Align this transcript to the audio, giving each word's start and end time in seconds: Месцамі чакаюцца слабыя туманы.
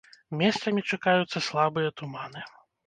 Месцамі 0.39 0.85
чакаюцца 0.93 1.45
слабыя 1.51 1.89
туманы. 2.01 2.49